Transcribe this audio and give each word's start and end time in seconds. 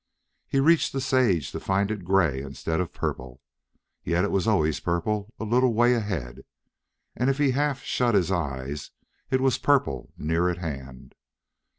He 0.47 0.59
reached 0.59 0.93
the 0.93 0.99
sage 0.99 1.51
to 1.51 1.59
find 1.59 1.91
it 1.91 2.03
gray 2.03 2.41
instead 2.41 2.81
of 2.81 2.91
purple. 2.91 3.39
Yet 4.03 4.23
it 4.23 4.31
was 4.31 4.47
always 4.47 4.79
purple 4.79 5.31
a 5.39 5.43
little 5.43 5.75
way 5.75 5.93
ahead, 5.93 6.41
and 7.15 7.29
if 7.29 7.37
he 7.37 7.51
half 7.51 7.83
shut 7.83 8.15
his 8.15 8.31
eyes 8.31 8.89
it 9.29 9.41
was 9.41 9.59
purple 9.59 10.11
near 10.17 10.49
at 10.49 10.57
hand. 10.57 11.13